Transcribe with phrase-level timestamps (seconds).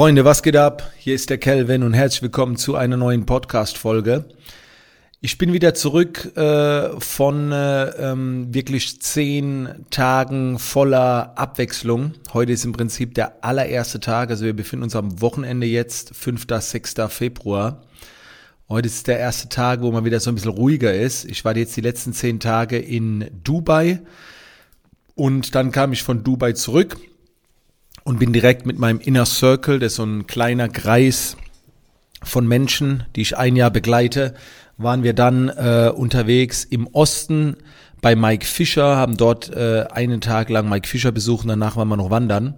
[0.00, 0.90] Freunde, was geht ab?
[0.96, 4.24] Hier ist der Kelvin und herzlich willkommen zu einer neuen Podcast-Folge.
[5.20, 12.14] Ich bin wieder zurück äh, von äh, ähm, wirklich zehn Tagen voller Abwechslung.
[12.32, 16.46] Heute ist im Prinzip der allererste Tag, also wir befinden uns am Wochenende jetzt, 5.
[16.48, 16.94] 6.
[17.10, 17.82] Februar.
[18.70, 21.26] Heute ist der erste Tag, wo man wieder so ein bisschen ruhiger ist.
[21.26, 24.00] Ich war jetzt die letzten zehn Tage in Dubai
[25.14, 26.96] und dann kam ich von Dubai zurück
[28.10, 31.36] und bin direkt mit meinem Inner Circle, das ist so ein kleiner Kreis
[32.24, 34.34] von Menschen, die ich ein Jahr begleite,
[34.78, 37.54] waren wir dann äh, unterwegs im Osten
[38.00, 41.86] bei Mike Fischer, haben dort äh, einen Tag lang Mike Fischer besucht und danach waren
[41.86, 42.56] wir noch wandern.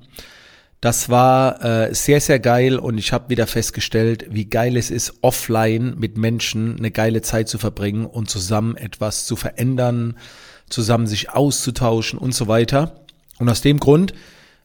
[0.80, 5.19] Das war äh, sehr, sehr geil und ich habe wieder festgestellt, wie geil es ist,
[5.21, 10.16] offline mit Menschen eine geile Zeit zu verbringen und zusammen etwas zu verändern,
[10.71, 13.05] zusammen sich auszutauschen und so weiter.
[13.38, 14.15] Und aus dem Grund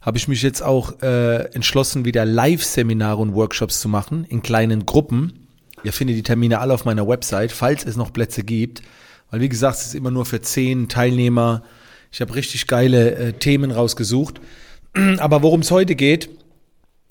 [0.08, 4.86] habe ich mich jetzt auch äh, entschlossen, wieder Live-Seminare und Workshops zu machen in kleinen
[4.86, 5.50] Gruppen.
[5.84, 8.84] Ihr findet die Termine alle auf meiner Website, falls es noch Plätze gibt.
[9.32, 11.62] Weil wie gesagt, es ist immer nur für zehn Teilnehmer.
[12.10, 14.40] Ich habe richtig geile äh, Themen rausgesucht.
[15.18, 16.30] Aber worum es heute geht,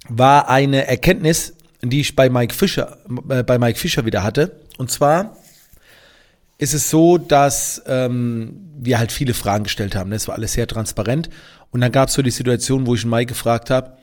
[0.09, 2.97] war eine Erkenntnis, die ich bei Mike Fischer,
[3.29, 4.59] äh, bei Mike Fischer wieder hatte.
[4.79, 5.37] Und zwar
[6.59, 10.11] ist es so, dass ähm, wir halt viele Fragen gestellt haben.
[10.11, 11.29] Das war alles sehr transparent.
[11.71, 13.97] Und dann gab es so die Situation, wo ich Mike gefragt habe,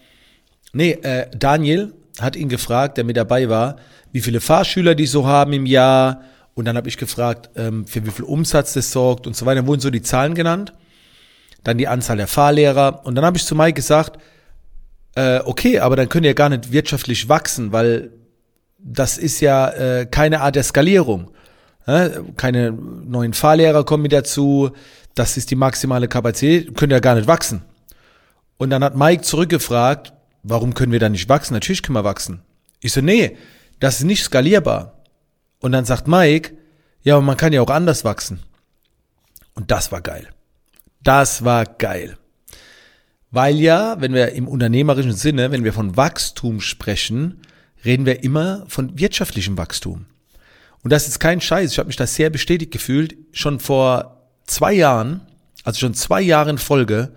[0.73, 3.77] nee, äh, Daniel hat ihn gefragt, der mit dabei war,
[4.11, 6.21] wie viele Fahrschüler die so haben im Jahr.
[6.53, 9.61] Und dann habe ich gefragt, ähm, für wie viel Umsatz das sorgt und so weiter.
[9.61, 10.73] Dann wurden so die Zahlen genannt.
[11.63, 13.01] Dann die Anzahl der Fahrlehrer.
[13.05, 14.19] Und dann habe ich zu Mike gesagt,
[15.15, 18.11] äh, okay, aber dann könnt ihr gar nicht wirtschaftlich wachsen, weil
[18.77, 21.31] das ist ja äh, keine Art der Skalierung.
[21.85, 24.71] Keine neuen Fahrlehrer kommen mit dazu.
[25.15, 26.75] Das ist die maximale Kapazität.
[26.75, 27.61] Können ja gar nicht wachsen.
[28.57, 31.53] Und dann hat Mike zurückgefragt, warum können wir da nicht wachsen?
[31.53, 32.41] Natürlich können wir wachsen.
[32.79, 33.37] Ich so, nee,
[33.79, 35.03] das ist nicht skalierbar.
[35.59, 36.53] Und dann sagt Mike,
[37.01, 38.39] ja, aber man kann ja auch anders wachsen.
[39.55, 40.29] Und das war geil.
[41.03, 42.17] Das war geil.
[43.31, 47.41] Weil ja, wenn wir im unternehmerischen Sinne, wenn wir von Wachstum sprechen,
[47.83, 50.05] reden wir immer von wirtschaftlichem Wachstum.
[50.83, 51.71] Und das ist kein Scheiß.
[51.71, 53.15] Ich habe mich da sehr bestätigt gefühlt.
[53.31, 55.21] Schon vor zwei Jahren,
[55.63, 57.13] also schon zwei Jahre in Folge,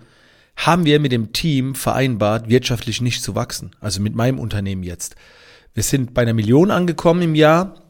[0.55, 3.71] haben wir mit dem Team vereinbart, wirtschaftlich nicht zu wachsen.
[3.79, 5.15] Also mit meinem Unternehmen jetzt.
[5.73, 7.83] Wir sind bei einer Million angekommen im Jahr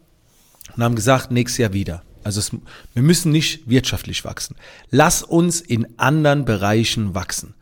[0.75, 2.03] und haben gesagt, nächstes Jahr wieder.
[2.23, 2.51] Also es,
[2.93, 4.57] wir müssen nicht wirtschaftlich wachsen.
[4.89, 7.53] Lass uns in anderen Bereichen wachsen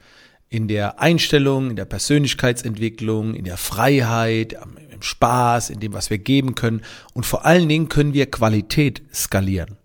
[0.50, 4.56] in der Einstellung, in der Persönlichkeitsentwicklung, in der Freiheit,
[4.96, 6.82] im Spaß, in dem, was wir geben können.
[7.14, 9.78] Und vor allen Dingen können wir Qualität skalieren.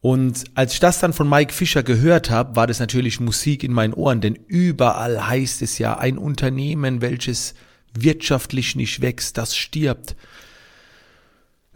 [0.00, 3.72] Und als ich das dann von Mike Fischer gehört habe, war das natürlich Musik in
[3.72, 7.54] meinen Ohren, denn überall heißt es ja, ein Unternehmen, welches
[7.92, 10.14] wirtschaftlich nicht wächst, das stirbt.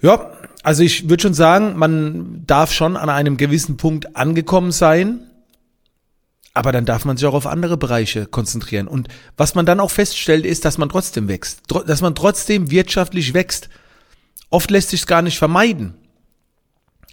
[0.03, 0.33] Ja,
[0.63, 5.30] also ich würde schon sagen, man darf schon an einem gewissen Punkt angekommen sein,
[6.53, 8.89] aber dann darf man sich auch auf andere Bereiche konzentrieren.
[8.89, 13.35] Und was man dann auch feststellt, ist, dass man trotzdem wächst, dass man trotzdem wirtschaftlich
[13.35, 13.69] wächst.
[14.51, 15.95] Oft lässt sich es gar nicht vermeiden.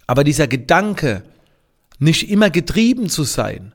[0.07, 1.23] Aber dieser Gedanke,
[1.99, 3.73] nicht immer getrieben zu sein,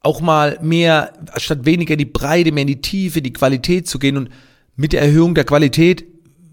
[0.00, 4.16] auch mal mehr, statt weniger die Breite, mehr in die Tiefe, die Qualität zu gehen
[4.16, 4.28] und
[4.76, 6.04] mit der Erhöhung der Qualität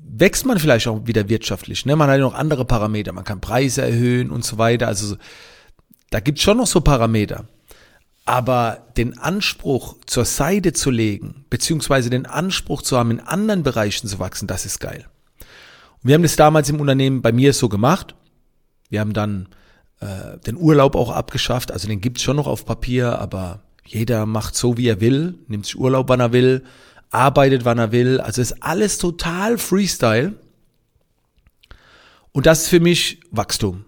[0.03, 1.85] wächst man vielleicht auch wieder wirtschaftlich.
[1.85, 1.95] Ne?
[1.95, 4.87] Man hat ja noch andere Parameter, man kann Preise erhöhen und so weiter.
[4.87, 5.15] Also
[6.11, 7.45] da gibt's schon noch so Parameter.
[8.25, 14.07] Aber den Anspruch zur Seite zu legen, beziehungsweise den Anspruch zu haben, in anderen Bereichen
[14.07, 15.05] zu wachsen, das ist geil.
[15.39, 18.15] Und wir haben das damals im Unternehmen bei mir so gemacht.
[18.89, 19.47] Wir haben dann
[19.99, 21.71] äh, den Urlaub auch abgeschafft.
[21.71, 25.65] Also den gibt's schon noch auf Papier, aber jeder macht so, wie er will, nimmt
[25.65, 26.63] sich Urlaub, wann er will,
[27.09, 28.19] arbeitet, wann er will.
[28.19, 30.33] Also ist alles total Freestyle.
[32.31, 33.85] Und das ist für mich Wachstum.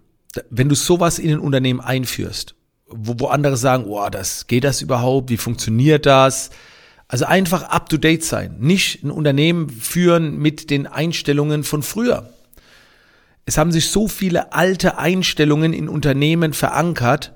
[0.50, 2.56] Wenn du sowas in ein Unternehmen einführst,
[2.96, 5.30] wo, wo andere sagen, oh, das geht das überhaupt?
[5.30, 6.52] Wie funktioniert das?
[7.08, 12.30] Also einfach up to date sein, nicht ein Unternehmen führen mit den Einstellungen von früher.
[13.46, 17.34] Es haben sich so viele alte Einstellungen in Unternehmen verankert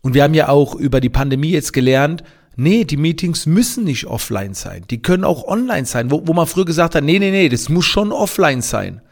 [0.00, 2.24] und wir haben ja auch über die Pandemie jetzt gelernt,
[2.56, 6.46] nee, die Meetings müssen nicht offline sein, die können auch online sein, wo, wo man
[6.46, 9.02] früher gesagt hat, nee, nee, nee, das muss schon offline sein.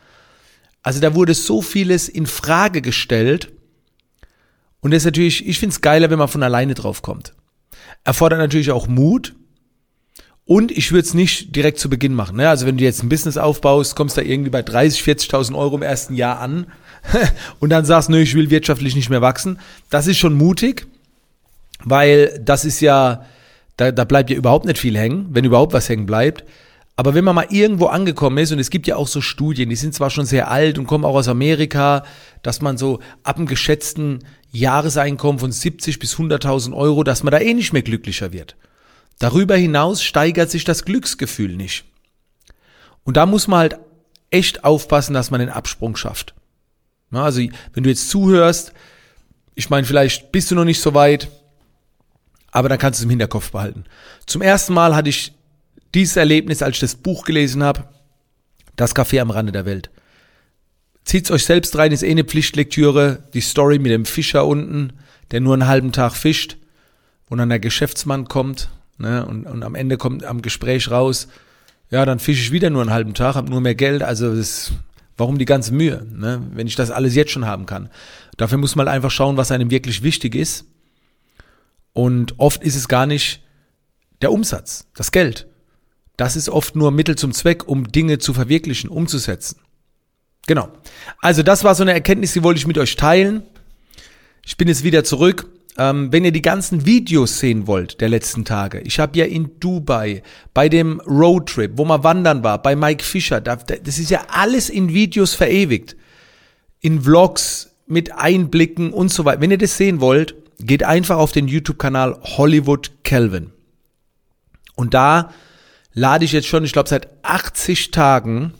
[0.83, 3.53] Also da wurde so vieles in Frage gestellt
[4.81, 7.35] und das ist natürlich, ich finde es geiler, wenn man von alleine drauf kommt.
[8.05, 9.35] Erfordert natürlich auch Mut.
[10.47, 12.37] Und ich würde es nicht direkt zu Beginn machen.
[12.37, 12.49] Ne?
[12.49, 15.83] Also wenn du jetzt ein Business aufbaust, kommst da irgendwie bei 30, 40.000 Euro im
[15.83, 16.67] ersten Jahr an
[17.61, 19.61] und dann sagst, nö, ich will wirtschaftlich nicht mehr wachsen.
[19.91, 20.89] Das ist schon mutig,
[21.85, 23.27] weil das ist ja,
[23.77, 26.45] da, da bleibt ja überhaupt nicht viel hängen, wenn überhaupt was hängen bleibt.
[26.97, 29.77] Aber wenn man mal irgendwo angekommen ist, und es gibt ja auch so Studien, die
[29.77, 32.05] sind zwar schon sehr alt und kommen auch aus Amerika,
[32.43, 37.39] dass man so ab einem geschätzten Jahreseinkommen von 70 bis 100.000 Euro, dass man da
[37.39, 38.57] eh nicht mehr glücklicher wird.
[39.19, 41.85] Darüber hinaus steigert sich das Glücksgefühl nicht.
[43.05, 43.79] Und da muss man halt
[44.31, 46.35] echt aufpassen, dass man den Absprung schafft.
[47.11, 47.41] Also,
[47.73, 48.73] wenn du jetzt zuhörst,
[49.55, 51.29] ich meine, vielleicht bist du noch nicht so weit,
[52.53, 53.85] aber dann kannst du es im Hinterkopf behalten.
[54.27, 55.33] Zum ersten Mal hatte ich
[55.95, 57.85] dieses Erlebnis, als ich das Buch gelesen habe,
[58.77, 59.91] das Café am Rande der Welt.
[61.05, 63.25] Zieht's euch selbst rein, ist eh eine Pflichtlektüre.
[63.35, 64.93] Die Story mit dem Fischer unten,
[65.31, 66.57] der nur einen halben Tag fischt,
[67.29, 71.29] wo dann der Geschäftsmann kommt, ne, und, und am Ende kommt am Gespräch raus,
[71.91, 74.73] ja, dann fische ich wieder nur einen halben Tag, habe nur mehr Geld, also das,
[75.17, 77.91] warum die ganze Mühe, ne, wenn ich das alles jetzt schon haben kann.
[78.37, 80.65] Dafür muss man einfach schauen, was einem wirklich wichtig ist.
[81.93, 83.43] Und oft ist es gar nicht
[84.23, 85.47] der Umsatz, das Geld.
[86.17, 89.59] Das ist oft nur Mittel zum Zweck, um Dinge zu verwirklichen, umzusetzen.
[90.47, 90.69] Genau.
[91.21, 93.43] Also das war so eine Erkenntnis, die wollte ich mit euch teilen.
[94.45, 95.47] Ich bin jetzt wieder zurück.
[95.79, 99.61] Ähm, wenn ihr die ganzen Videos sehen wollt der letzten Tage, ich habe ja in
[99.61, 100.23] Dubai
[100.53, 104.93] bei dem Roadtrip, wo man wandern war, bei Mike Fischer, das ist ja alles in
[104.93, 105.97] Videos verewigt,
[106.81, 109.41] in Vlogs mit Einblicken und so weiter.
[109.41, 113.53] Wenn ihr das sehen wollt, geht einfach auf den YouTube-Kanal Hollywood Kelvin.
[114.75, 115.33] Und da
[115.93, 118.55] lade ich jetzt schon, ich glaube, seit 80 Tagen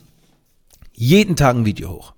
[1.01, 2.13] jeden Tag ein Video hoch.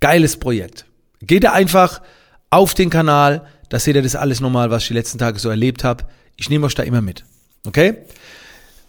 [0.00, 0.84] Geiles Projekt.
[1.22, 2.02] Geht einfach
[2.50, 5.48] auf den Kanal, da seht ihr das alles nochmal, was ich die letzten Tage so
[5.48, 6.04] erlebt habe.
[6.36, 7.24] Ich nehme euch da immer mit.
[7.68, 7.98] Okay?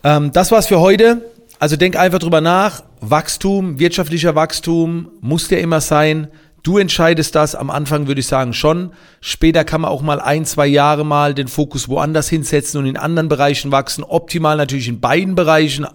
[0.04, 1.24] Ähm, das war's für heute.
[1.60, 2.82] Also denk einfach drüber nach.
[3.00, 6.28] Wachstum, wirtschaftlicher Wachstum muss der immer sein.
[6.64, 7.54] Du entscheidest das.
[7.54, 8.92] Am Anfang würde ich sagen schon.
[9.20, 12.98] Später kann man auch mal ein, zwei Jahre mal den Fokus woanders hinsetzen und in
[12.98, 14.04] anderen Bereichen wachsen.
[14.04, 15.86] Optimal natürlich in beiden Bereichen.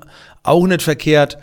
[0.44, 1.38] Auch nicht verkehrt.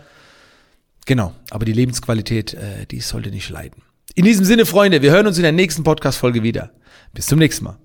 [1.05, 1.33] Genau.
[1.49, 3.83] Aber die Lebensqualität, äh, die sollte nicht leiden.
[4.15, 6.71] In diesem Sinne, Freunde, wir hören uns in der nächsten Podcast-Folge wieder.
[7.13, 7.77] Bis zum nächsten Mal.